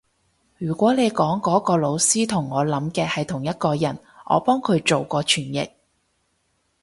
[0.57, 5.69] 如果你講嗰個老師同我諗嘅係同一個人，我幫佢做過傳譯